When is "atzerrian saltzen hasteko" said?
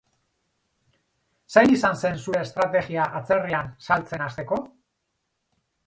3.21-4.65